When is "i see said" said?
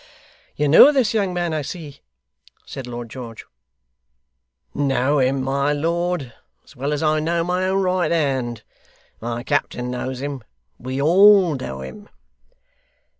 1.53-2.87